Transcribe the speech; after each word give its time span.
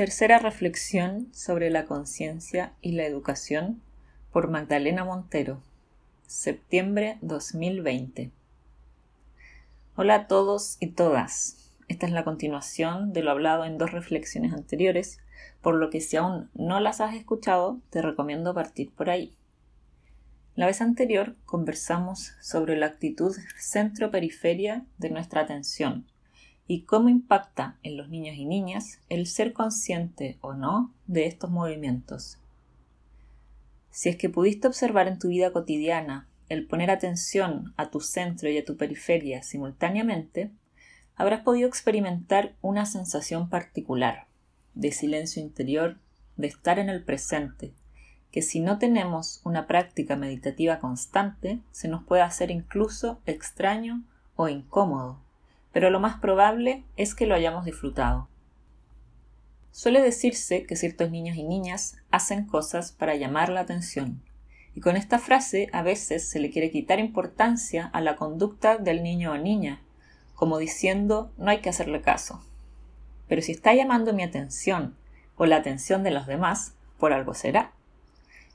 Tercera 0.00 0.38
reflexión 0.38 1.28
sobre 1.30 1.68
la 1.68 1.84
conciencia 1.84 2.72
y 2.80 2.92
la 2.92 3.04
educación 3.04 3.82
por 4.32 4.48
Magdalena 4.48 5.04
Montero, 5.04 5.60
septiembre 6.26 7.18
2020. 7.20 8.30
Hola 9.96 10.14
a 10.14 10.26
todos 10.26 10.78
y 10.80 10.86
todas. 10.92 11.70
Esta 11.88 12.06
es 12.06 12.12
la 12.12 12.24
continuación 12.24 13.12
de 13.12 13.22
lo 13.22 13.30
hablado 13.30 13.66
en 13.66 13.76
dos 13.76 13.92
reflexiones 13.92 14.54
anteriores, 14.54 15.20
por 15.60 15.74
lo 15.74 15.90
que 15.90 16.00
si 16.00 16.16
aún 16.16 16.48
no 16.54 16.80
las 16.80 17.02
has 17.02 17.14
escuchado, 17.14 17.78
te 17.90 18.00
recomiendo 18.00 18.54
partir 18.54 18.90
por 18.92 19.10
ahí. 19.10 19.34
La 20.54 20.64
vez 20.64 20.80
anterior 20.80 21.36
conversamos 21.44 22.32
sobre 22.40 22.74
la 22.74 22.86
actitud 22.86 23.36
centro-periferia 23.58 24.82
de 24.96 25.10
nuestra 25.10 25.42
atención 25.42 26.06
y 26.70 26.82
cómo 26.82 27.08
impacta 27.08 27.80
en 27.82 27.96
los 27.96 28.10
niños 28.10 28.36
y 28.36 28.44
niñas 28.44 29.00
el 29.08 29.26
ser 29.26 29.52
consciente 29.52 30.38
o 30.40 30.54
no 30.54 30.94
de 31.08 31.26
estos 31.26 31.50
movimientos. 31.50 32.38
Si 33.90 34.08
es 34.08 34.14
que 34.14 34.30
pudiste 34.30 34.68
observar 34.68 35.08
en 35.08 35.18
tu 35.18 35.30
vida 35.30 35.52
cotidiana 35.52 36.28
el 36.48 36.68
poner 36.68 36.92
atención 36.92 37.74
a 37.76 37.90
tu 37.90 37.98
centro 37.98 38.48
y 38.48 38.56
a 38.56 38.64
tu 38.64 38.76
periferia 38.76 39.42
simultáneamente, 39.42 40.52
habrás 41.16 41.40
podido 41.40 41.66
experimentar 41.66 42.54
una 42.62 42.86
sensación 42.86 43.48
particular 43.48 44.28
de 44.74 44.92
silencio 44.92 45.42
interior, 45.42 45.98
de 46.36 46.46
estar 46.46 46.78
en 46.78 46.88
el 46.88 47.02
presente, 47.02 47.74
que 48.30 48.42
si 48.42 48.60
no 48.60 48.78
tenemos 48.78 49.40
una 49.42 49.66
práctica 49.66 50.14
meditativa 50.14 50.78
constante, 50.78 51.58
se 51.72 51.88
nos 51.88 52.04
puede 52.04 52.22
hacer 52.22 52.52
incluso 52.52 53.20
extraño 53.26 54.04
o 54.36 54.48
incómodo 54.48 55.18
pero 55.72 55.90
lo 55.90 56.00
más 56.00 56.18
probable 56.18 56.84
es 56.96 57.14
que 57.14 57.26
lo 57.26 57.34
hayamos 57.34 57.64
disfrutado. 57.64 58.28
Suele 59.72 60.02
decirse 60.02 60.64
que 60.64 60.76
ciertos 60.76 61.10
niños 61.10 61.36
y 61.36 61.44
niñas 61.44 61.96
hacen 62.10 62.44
cosas 62.44 62.92
para 62.92 63.14
llamar 63.14 63.50
la 63.50 63.60
atención, 63.60 64.20
y 64.74 64.80
con 64.80 64.96
esta 64.96 65.18
frase 65.18 65.68
a 65.72 65.82
veces 65.82 66.28
se 66.28 66.40
le 66.40 66.50
quiere 66.50 66.70
quitar 66.70 66.98
importancia 66.98 67.86
a 67.92 68.00
la 68.00 68.16
conducta 68.16 68.78
del 68.78 69.02
niño 69.02 69.32
o 69.32 69.38
niña, 69.38 69.80
como 70.34 70.58
diciendo 70.58 71.32
no 71.38 71.50
hay 71.50 71.60
que 71.60 71.68
hacerle 71.68 72.00
caso. 72.00 72.42
Pero 73.28 73.42
si 73.42 73.52
está 73.52 73.74
llamando 73.74 74.12
mi 74.12 74.22
atención 74.22 74.96
o 75.36 75.46
la 75.46 75.56
atención 75.56 76.02
de 76.02 76.10
los 76.10 76.26
demás, 76.26 76.74
por 76.98 77.12
algo 77.12 77.34
será. 77.34 77.72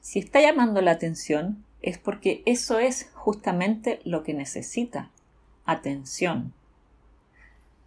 Si 0.01 0.19
está 0.19 0.41
llamando 0.41 0.81
la 0.81 0.91
atención 0.91 1.63
es 1.81 1.97
porque 1.97 2.43
eso 2.45 2.79
es 2.79 3.09
justamente 3.13 3.99
lo 4.03 4.23
que 4.23 4.33
necesita, 4.33 5.11
atención. 5.65 6.53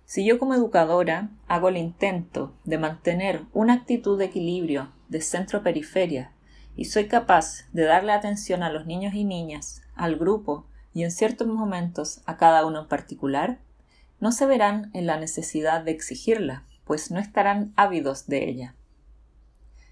Si 0.08 0.24
yo 0.24 0.38
como 0.38 0.54
educadora 0.54 1.28
hago 1.48 1.68
el 1.68 1.76
intento 1.76 2.54
de 2.64 2.78
mantener 2.78 3.42
una 3.52 3.74
actitud 3.74 4.18
de 4.18 4.24
equilibrio 4.24 4.90
de 5.10 5.20
centro-periferia 5.20 6.32
y 6.74 6.86
soy 6.86 7.08
capaz 7.08 7.66
de 7.74 7.82
darle 7.82 8.12
atención 8.12 8.62
a 8.62 8.70
los 8.70 8.86
niños 8.86 9.12
y 9.12 9.24
niñas, 9.24 9.82
al 9.94 10.16
grupo 10.16 10.64
y 10.94 11.02
en 11.02 11.10
ciertos 11.10 11.46
momentos 11.46 12.22
a 12.24 12.38
cada 12.38 12.64
uno 12.64 12.80
en 12.80 12.88
particular, 12.88 13.58
no 14.18 14.32
se 14.32 14.46
verán 14.46 14.90
en 14.94 15.04
la 15.04 15.20
necesidad 15.20 15.82
de 15.82 15.90
exigirla, 15.90 16.64
pues 16.86 17.10
no 17.10 17.20
estarán 17.20 17.74
ávidos 17.76 18.26
de 18.28 18.48
ella. 18.48 18.74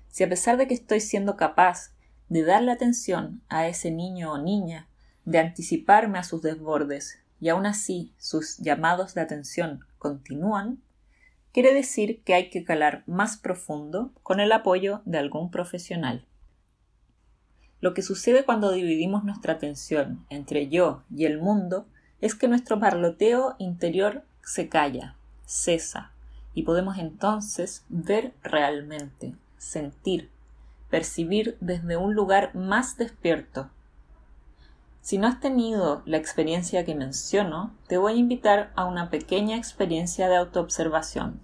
Si 0.09 0.25
a 0.25 0.31
pesar 0.31 0.57
de 0.57 0.67
que 0.67 0.73
estoy 0.73 1.01
siendo 1.01 1.37
capaz 1.37 1.93
de 2.31 2.43
darle 2.43 2.73
atención 2.73 3.43
a 3.51 3.69
ese 3.69 3.91
niño 3.91 4.33
o 4.33 4.39
niña, 4.39 4.89
de 5.27 5.41
anticiparme 5.41 6.19
a 6.19 6.25
sus 6.25 6.41
desbordes, 6.41 7.19
y 7.39 7.51
aún 7.51 7.67
así 7.67 8.15
sus 8.17 8.57
llamados 8.57 9.13
de 9.13 9.21
atención 9.21 9.85
continúan, 9.99 10.83
quiere 11.53 11.73
decir 11.73 12.23
que 12.23 12.35
hay 12.35 12.51
que 12.51 12.65
calar 12.65 13.03
más 13.07 13.37
profundo 13.37 14.13
con 14.23 14.41
el 14.41 14.53
apoyo 14.53 15.03
de 15.05 15.19
algún 15.19 15.51
profesional. 15.51 16.27
Lo 17.81 17.95
que 17.95 18.03
sucede 18.03 18.45
cuando 18.45 18.73
dividimos 18.73 19.25
nuestra 19.25 19.55
atención 19.55 20.27
entre 20.31 20.69
yo 20.69 21.03
y 21.15 21.25
el 21.25 21.39
mundo 21.39 21.87
es 22.21 22.35
que 22.35 22.49
nuestro 22.49 22.81
parloteo 22.81 23.55
interior 23.59 24.25
se 24.43 24.69
calla, 24.69 25.17
cesa, 25.45 26.13
y 26.55 26.63
podemos 26.63 26.99
entonces 26.99 27.85
ver 27.89 28.33
realmente, 28.43 29.35
sentir, 29.59 30.31
percibir 30.91 31.59
desde 31.61 31.97
un 31.97 32.15
lugar 32.15 32.55
más 32.55 32.97
despierto, 32.97 33.71
si 35.07 35.19
no 35.19 35.29
has 35.29 35.39
tenido 35.39 36.03
la 36.05 36.17
experiencia 36.17 36.85
que 36.85 36.97
menciono, 36.97 37.73
te 37.87 37.97
voy 37.97 38.15
a 38.15 38.17
invitar 38.17 38.73
a 38.75 38.87
una 38.87 39.09
pequeña 39.09 39.57
experiencia 39.57 40.29
de 40.29 40.35
autoobservación. 40.35 41.41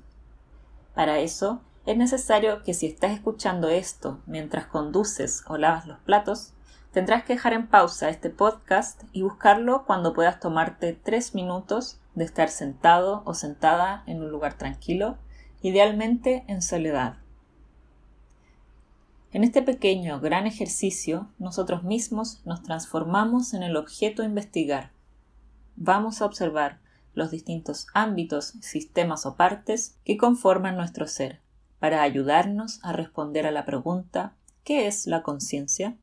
Para 0.97 1.21
eso, 1.21 1.61
es 1.87 1.97
necesario 1.97 2.65
que 2.65 2.75
si 2.75 2.87
estás 2.87 3.13
escuchando 3.13 3.69
esto 3.69 4.19
mientras 4.27 4.67
conduces 4.67 5.45
o 5.47 5.59
lavas 5.59 5.87
los 5.87 6.01
platos, 6.01 6.55
tendrás 6.91 7.23
que 7.23 7.35
dejar 7.35 7.53
en 7.53 7.69
pausa 7.69 8.09
este 8.09 8.31
podcast 8.31 9.05
y 9.13 9.23
buscarlo 9.23 9.85
cuando 9.87 10.13
puedas 10.13 10.41
tomarte 10.41 10.95
tres 10.95 11.33
minutos 11.33 12.01
de 12.17 12.25
estar 12.25 12.49
sentado 12.49 13.23
o 13.27 13.33
sentada 13.33 14.03
en 14.09 14.23
un 14.23 14.33
lugar 14.33 14.55
tranquilo, 14.55 15.19
idealmente 15.61 16.45
en 16.49 16.63
soledad. 16.63 17.22
En 19.33 19.45
este 19.45 19.63
pequeño 19.63 20.21
gran 20.21 20.47
ejercicio, 20.47 21.31
nosotros 21.39 21.85
mismos 21.85 22.43
nos 22.45 22.63
transformamos 22.63 23.55
en 23.55 23.63
el 23.63 23.79
objeto 23.79 24.21
a 24.21 24.27
investigar. 24.27 24.91
Vamos 25.75 26.21
a 26.21 26.27
observar 26.27 26.81
los 27.15 27.31
distintos 27.31 27.87
ámbitos, 27.95 28.53
sistemas 28.61 29.25
o 29.25 29.37
partes 29.37 29.97
que 30.05 30.19
conforman 30.19 30.77
nuestro 30.77 31.07
ser, 31.07 31.41
para 31.79 32.03
ayudarnos 32.03 32.79
a 32.83 32.93
responder 32.93 33.47
a 33.47 33.53
la 33.53 33.65
pregunta 33.65 34.35
¿qué 34.65 34.87
es 34.87 35.07
la 35.07 35.23
conciencia? 35.23 35.97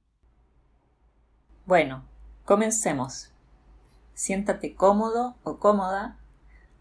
Bueno, 1.68 2.06
comencemos. 2.46 3.32
Siéntate 4.16 4.74
cómodo 4.74 5.36
o 5.44 5.60
cómoda, 5.60 6.18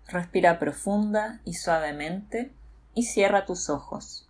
respira 0.06 0.58
profunda 0.58 1.42
y 1.44 1.54
suavemente 1.54 2.54
y 2.94 3.03
cierra 3.03 3.44
tus 3.44 3.69
ojos. 3.69 4.27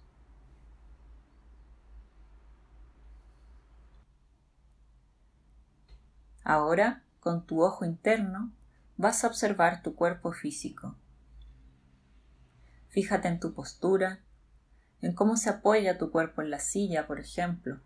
Ahora, 6.49 7.03
con 7.21 7.45
tu 7.45 7.63
ojo 7.63 7.85
interno, 7.85 8.51
vas 8.97 9.23
a 9.23 9.27
observar 9.27 9.83
tu 9.83 9.95
cuerpo 9.95 10.33
físico. 10.33 10.97
Fíjate 12.89 13.29
en 13.29 13.39
tu 13.39 13.53
postura, 13.53 14.21
en 15.03 15.13
cómo 15.13 15.37
se 15.37 15.51
apoya 15.51 15.99
tu 15.99 16.11
cuerpo 16.11 16.41
en 16.41 16.49
la 16.49 16.59
silla, 16.59 17.07
por 17.07 17.21
ejemplo. 17.21 17.81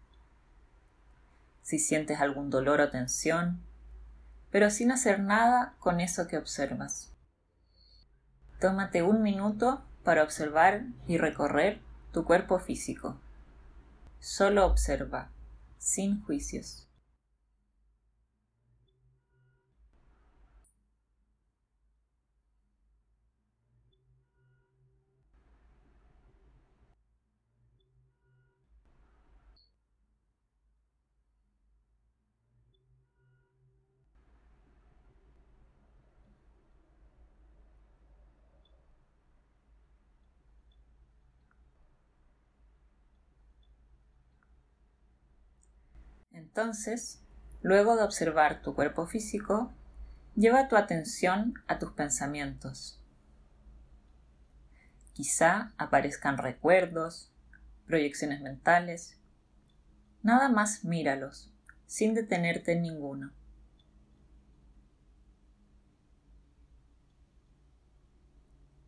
Si 1.63 1.81
sientes 1.81 2.21
algún 2.21 2.51
dolor 2.51 2.81
o 2.81 2.89
tensión, 2.89 3.61
pero 4.53 4.71
sin 4.71 4.93
hacer 4.93 5.19
nada 5.19 5.75
con 5.81 5.99
eso 5.99 6.29
que 6.29 6.39
observas. 6.39 7.13
Tómate 8.61 9.03
un 9.03 9.23
minuto 9.23 9.83
para 10.05 10.23
observar 10.23 10.85
y 11.09 11.19
recorrer 11.19 11.81
tu 12.13 12.25
cuerpo 12.25 12.61
físico. 12.61 13.21
Solo 14.21 14.65
observa, 14.67 15.33
sin 15.79 16.23
juicios. 16.23 16.87
Entonces, 46.55 47.23
luego 47.63 47.97
de 47.97 48.03
observar 48.03 48.61
tu 48.61 48.75
cuerpo 48.75 49.07
físico, 49.07 49.73
lleva 50.37 50.69
tu 50.69 50.77
atención 50.77 51.55
a 51.67 51.79
tus 51.79 51.93
pensamientos. 51.93 53.01
Quizá 55.15 55.73
aparezcan 55.79 56.37
recuerdos, 56.37 57.33
proyecciones 57.87 58.43
mentales. 58.43 59.19
Nada 60.23 60.51
más 60.51 60.85
míralos, 60.85 61.51
sin 61.87 62.13
detenerte 62.13 62.73
en 62.73 62.83
ninguno. 62.83 63.33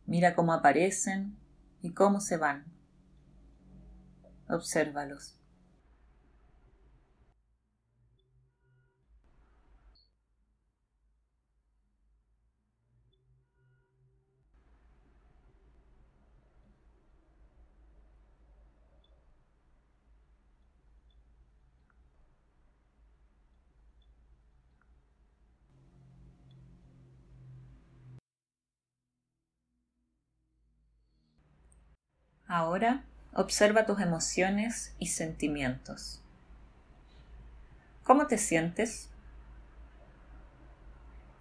Mira 0.05 0.35
cómo 0.35 0.53
aparecen 0.53 1.35
y 1.81 1.93
cómo 1.93 2.21
se 2.21 2.37
van. 2.37 2.65
Obsérvalos. 4.47 5.39
Ahora 32.57 33.03
observa 33.33 33.85
tus 33.85 33.99
emociones 33.99 34.95
y 34.97 35.07
sentimientos. 35.07 36.21
¿Cómo 38.05 38.27
te 38.27 38.37
sientes? 38.37 39.09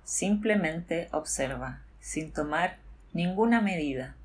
Simplemente 0.02 1.08
observa, 1.12 1.84
sin 2.00 2.32
tomar 2.32 2.78
ninguna 3.12 3.60
medida. 3.60 4.16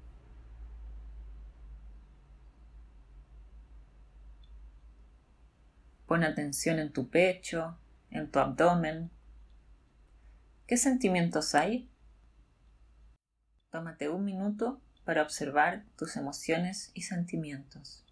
Pon 6.07 6.23
atención 6.23 6.79
en 6.79 6.91
tu 6.91 7.07
pecho, 7.07 7.77
en 8.09 8.31
tu 8.31 8.39
abdomen. 8.39 9.11
¿Qué 10.65 10.75
sentimientos 10.75 11.53
hay? 11.53 11.87
Tómate 13.69 14.09
un 14.09 14.25
minuto 14.25 14.81
para 15.09 15.23
observar 15.23 15.85
tus 15.97 16.17
emociones 16.17 16.91
y 16.93 17.01
sentimientos. 17.01 18.03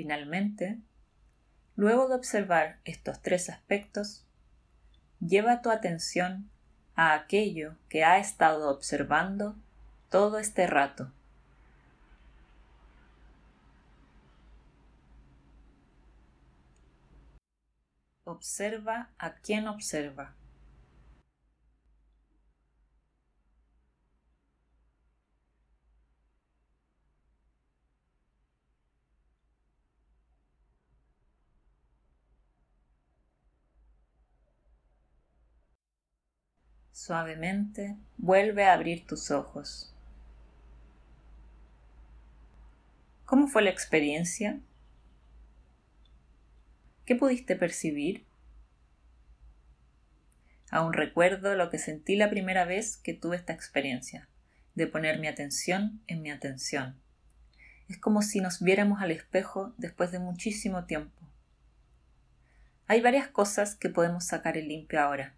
Finalmente, 0.00 0.78
luego 1.76 2.08
de 2.08 2.14
observar 2.14 2.78
estos 2.86 3.20
tres 3.20 3.50
aspectos, 3.50 4.24
lleva 5.20 5.60
tu 5.60 5.70
atención 5.70 6.48
a 6.94 7.12
aquello 7.12 7.76
que 7.90 8.02
ha 8.02 8.16
estado 8.16 8.70
observando 8.70 9.56
todo 10.08 10.38
este 10.38 10.66
rato. 10.66 11.12
Observa 18.24 19.10
a 19.18 19.34
quien 19.34 19.68
observa. 19.68 20.34
Suavemente 36.92 37.96
vuelve 38.18 38.64
a 38.64 38.72
abrir 38.72 39.06
tus 39.06 39.30
ojos. 39.30 39.94
¿Cómo 43.24 43.46
fue 43.46 43.62
la 43.62 43.70
experiencia? 43.70 44.60
¿Qué 47.06 47.14
pudiste 47.14 47.54
percibir? 47.54 48.26
Aún 50.70 50.92
recuerdo 50.92 51.54
lo 51.54 51.70
que 51.70 51.78
sentí 51.78 52.16
la 52.16 52.28
primera 52.28 52.64
vez 52.64 52.96
que 52.96 53.14
tuve 53.14 53.36
esta 53.36 53.52
experiencia, 53.52 54.28
de 54.74 54.86
poner 54.86 55.18
mi 55.20 55.28
atención 55.28 56.02
en 56.06 56.22
mi 56.22 56.30
atención. 56.30 57.00
Es 57.88 57.98
como 57.98 58.22
si 58.22 58.40
nos 58.40 58.60
viéramos 58.62 59.00
al 59.00 59.10
espejo 59.10 59.74
después 59.78 60.12
de 60.12 60.18
muchísimo 60.18 60.84
tiempo. 60.84 61.18
Hay 62.86 63.00
varias 63.00 63.28
cosas 63.28 63.76
que 63.76 63.88
podemos 63.90 64.26
sacar 64.26 64.56
en 64.56 64.68
limpio 64.68 65.00
ahora 65.00 65.34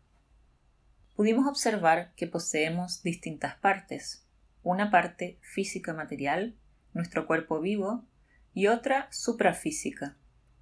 pudimos 1.23 1.47
observar 1.47 2.11
que 2.17 2.27
poseemos 2.27 3.01
distintas 3.05 3.55
partes, 3.55 4.27
una 4.65 4.91
parte 4.91 5.39
física 5.41 5.95
material, 5.95 6.57
nuestro 6.95 7.29
cuerpo 7.29 7.61
vivo, 7.61 8.05
y 8.55 8.67
otra 8.67 9.07
suprafísica, 9.13 10.17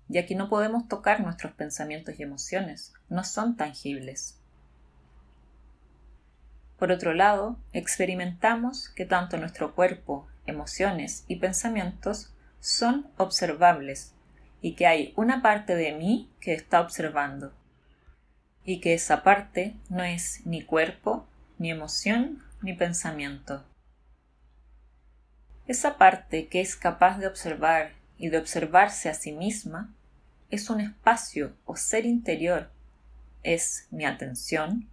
ya 0.08 0.26
que 0.26 0.34
no 0.34 0.50
podemos 0.50 0.86
tocar 0.86 1.22
nuestros 1.22 1.54
pensamientos 1.54 2.16
y 2.18 2.24
emociones, 2.24 2.92
no 3.08 3.24
son 3.24 3.56
tangibles. 3.56 4.38
Por 6.78 6.92
otro 6.92 7.14
lado, 7.14 7.58
experimentamos 7.72 8.90
que 8.90 9.06
tanto 9.06 9.38
nuestro 9.38 9.74
cuerpo, 9.74 10.28
emociones 10.44 11.24
y 11.26 11.36
pensamientos 11.36 12.34
son 12.60 13.10
observables 13.16 14.12
y 14.60 14.74
que 14.74 14.86
hay 14.86 15.14
una 15.16 15.40
parte 15.40 15.74
de 15.74 15.92
mí 15.92 16.30
que 16.38 16.52
está 16.52 16.82
observando 16.82 17.54
y 18.64 18.80
que 18.80 18.94
esa 18.94 19.22
parte 19.22 19.76
no 19.88 20.02
es 20.02 20.44
ni 20.46 20.62
cuerpo, 20.62 21.26
ni 21.58 21.70
emoción, 21.70 22.42
ni 22.62 22.74
pensamiento. 22.74 23.64
Esa 25.66 25.98
parte 25.98 26.48
que 26.48 26.60
es 26.60 26.76
capaz 26.76 27.18
de 27.18 27.26
observar 27.26 27.92
y 28.18 28.28
de 28.28 28.38
observarse 28.38 29.08
a 29.08 29.14
sí 29.14 29.32
misma 29.32 29.94
es 30.50 30.68
un 30.68 30.80
espacio 30.80 31.56
o 31.64 31.76
ser 31.76 32.06
interior, 32.06 32.70
es 33.42 33.86
mi 33.90 34.04
atención, 34.04 34.88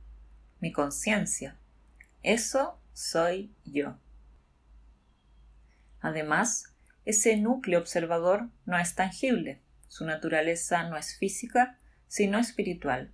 mi 0.60 0.72
conciencia. 0.72 1.58
Eso 2.24 2.80
soy 2.94 3.52
yo. 3.66 3.98
Además, 6.00 6.76
ese 7.06 7.38
núcleo 7.38 7.80
observador 7.80 8.50
no 8.66 8.78
es 8.78 8.96
tangible, 8.96 9.62
su 9.88 10.06
naturaleza 10.06 10.84
no 10.84 10.96
es 10.96 11.18
física, 11.18 11.80
sino 12.08 12.38
espiritual 12.38 13.12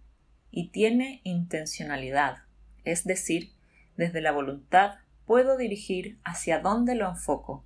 y 0.56 0.68
tiene 0.68 1.19
intencionalidad, 1.24 2.44
es 2.86 3.06
decir, 3.06 3.52
desde 3.98 4.22
la 4.22 4.31
voluntad 4.31 5.00
puedo 5.26 5.57
dirigir 5.57 6.19
hacia 6.24 6.60
dónde 6.60 6.94
lo 6.94 7.10
enfoco. 7.10 7.66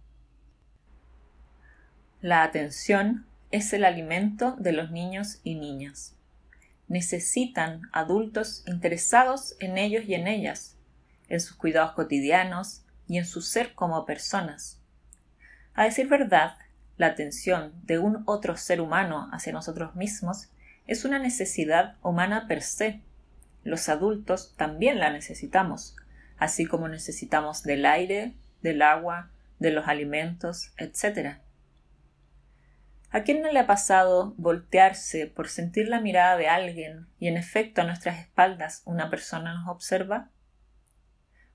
La 2.22 2.44
atención 2.44 3.27
es 3.51 3.74
el 3.74 3.84
alimento 3.84 4.56
de 4.58 4.72
los 4.72 4.89
niños 4.89 5.41
y 5.44 5.56
niñas. 5.56 6.15
Necesitan 6.88 7.82
adultos 7.91 8.63
interesados 8.67 9.58
en 9.60 9.77
ellos 9.77 10.06
y 10.08 10.13
en 10.13 10.27
ellas, 10.27 10.77
en 11.27 11.41
sus 11.41 11.58
cuidados 11.58 11.91
cotidianos 11.91 12.86
y 13.06 13.17
en 13.17 13.25
su 13.25 13.41
ser 13.41 13.74
como 13.74 14.06
personas. 14.06 14.82
A 15.74 15.84
decir 15.84 16.08
verdad, 16.08 16.58
la 16.96 17.08
atención 17.08 17.74
de 17.84 18.00
un 18.00 18.24
otro 18.27 18.56
ser 18.56 18.79
humano 18.79 19.27
hacia 19.34 19.51
nosotros 19.51 19.94
mismos 19.98 20.50
es 20.88 21.06
una 21.06 21.20
necesidad 21.20 21.96
humana 22.01 22.48
per 22.48 22.62
se. 22.62 23.01
Los 23.63 23.89
adultos 23.89 24.53
también 24.56 25.00
la 25.00 25.12
necesitamos, 25.12 25.96
así 26.38 26.65
como 26.65 26.88
necesitamos 26.88 27.63
del 27.63 27.86
aire, 27.86 28.34
del 28.62 28.82
agua, 28.82 29.29
de 29.60 29.72
los 29.72 29.88
alimentos, 29.88 30.72
etc. 30.77 31.38
¿A 33.10 33.24
quién 33.24 33.41
no 33.41 33.51
le 33.51 33.60
ha 33.60 33.67
pasado 33.67 34.34
voltearse 34.38 35.27
por 35.27 35.50
sentir 35.50 35.88
la 35.88 36.00
mirada 36.00 36.38
de 36.38 36.48
alguien 36.48 37.08
y 37.20 37.27
en 37.27 37.38
efecto 37.38 37.82
a 37.82 37.86
nuestras 37.86 38.20
espaldas 38.20 38.82
una 38.86 39.10
persona 39.10 39.53
nos 39.56 39.67
observa? 39.67 40.29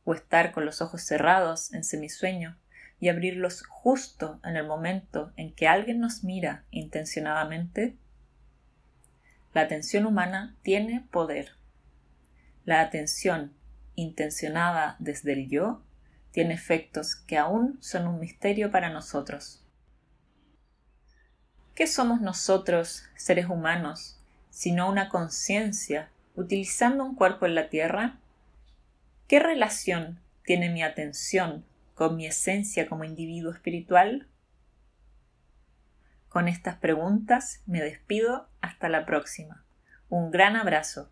¿O 0.05 0.15
estar 0.15 0.53
con 0.53 0.67
los 0.67 0.83
ojos 0.83 1.03
cerrados 1.03 1.73
en 1.73 1.85
semisueño 1.85 2.59
y 3.01 3.09
abrirlos 3.09 3.62
justo 3.67 4.41
en 4.45 4.57
el 4.57 4.67
momento 4.67 5.33
en 5.37 5.55
que 5.55 5.69
alguien 5.69 6.01
nos 6.01 6.25
mira 6.25 6.65
intencionadamente? 6.71 7.97
La 9.52 9.62
atención 9.62 10.06
humana 10.06 10.56
tiene 10.62 11.06
poder. 11.11 11.52
La 12.64 12.80
atención 12.80 13.52
intencionada 13.94 14.97
desde 14.99 15.35
el 15.35 15.49
yo 15.49 15.82
tiene 16.30 16.54
efectos 16.54 17.14
que 17.14 17.37
aún 17.37 17.76
son 17.80 18.06
un 18.06 18.18
misterio 18.18 18.71
para 18.71 18.88
nosotros. 18.88 19.62
¿Qué 21.75 21.87
somos 21.87 22.21
nosotros, 22.21 23.04
seres 23.16 23.47
humanos, 23.49 24.18
sino 24.50 24.88
una 24.88 25.09
conciencia 25.09 26.11
utilizando 26.35 27.04
un 27.04 27.14
cuerpo 27.14 27.44
en 27.44 27.54
la 27.54 27.68
Tierra? 27.68 28.18
¿Qué 29.28 29.38
relación 29.38 30.21
tiene 30.44 30.71
mi 30.71 30.82
atención 30.82 31.64
con 31.94 32.16
mi 32.16 32.26
esencia 32.26 32.88
como 32.88 33.04
individuo 33.04 33.52
espiritual? 33.52 34.26
Con 36.33 36.49
estas 36.49 36.77
preguntas 36.77 37.62
me 37.67 37.83
despido 37.83 38.49
hasta 38.62 38.89
la 38.89 39.05
próxima. 39.05 39.67
Un 40.09 40.31
gran 40.31 40.57
abrazo. 40.57 41.11